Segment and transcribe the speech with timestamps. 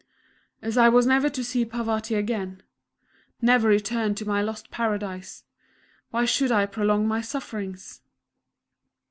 [0.63, 2.63] As I was never to see Parvati again
[3.39, 5.43] never return to my lost paradise
[6.09, 8.01] why should I prolong my sufferings?